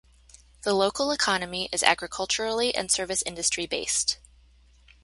[0.63, 4.17] The local economy is agriculturally and service industry based.